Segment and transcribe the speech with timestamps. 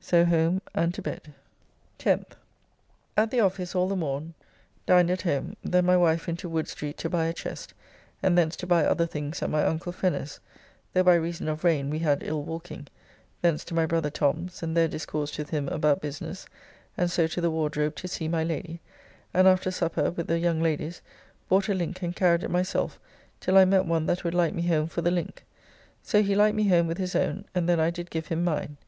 [0.00, 1.32] So home and to bed.
[2.00, 2.30] 10th.
[3.16, 4.34] At the office all the morn,
[4.84, 7.72] dined at home; then my wife into Wood Street to buy a chest,
[8.20, 10.40] and thence to buy other things at my uncle Fenner's
[10.92, 12.88] (though by reason of rain we had ill walking),
[13.42, 16.48] thence to my brother Tom's, and there discoursed with him about business,
[16.98, 18.80] and so to the Wardrobe to see my Lady,
[19.32, 21.00] and after supper with the young ladies,
[21.48, 22.98] bought a link and carried it myself
[23.38, 25.44] till I met one that would light me home for the link.
[26.02, 28.78] So he light me home with his own, and then I did give him mine.